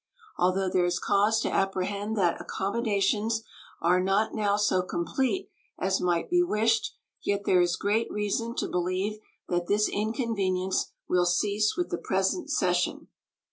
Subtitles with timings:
[0.35, 3.43] Although there is cause to apprehend that accommodations
[3.81, 8.67] are not now so complete as might be wished, yet there is great reason to
[8.67, 13.09] believe that this inconvenience will cease with the present session.